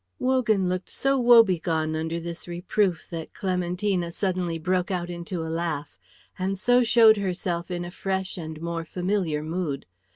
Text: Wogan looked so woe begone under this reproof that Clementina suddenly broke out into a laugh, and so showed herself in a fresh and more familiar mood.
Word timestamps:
Wogan 0.17 0.67
looked 0.67 0.89
so 0.89 1.19
woe 1.19 1.43
begone 1.43 1.95
under 1.95 2.19
this 2.19 2.47
reproof 2.47 3.05
that 3.11 3.35
Clementina 3.35 4.11
suddenly 4.11 4.57
broke 4.57 4.89
out 4.89 5.11
into 5.11 5.43
a 5.45 5.47
laugh, 5.47 5.99
and 6.39 6.57
so 6.57 6.83
showed 6.83 7.17
herself 7.17 7.69
in 7.69 7.85
a 7.85 7.91
fresh 7.91 8.35
and 8.35 8.59
more 8.63 8.83
familiar 8.83 9.43
mood. 9.43 9.85